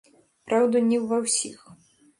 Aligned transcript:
Праўда, 0.47 0.81
не 0.89 0.97
ва 1.13 1.17
ўсіх. 1.29 1.59